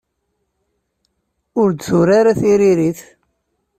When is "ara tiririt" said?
2.19-2.99